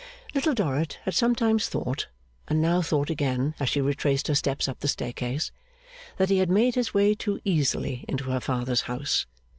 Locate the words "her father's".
8.31-8.81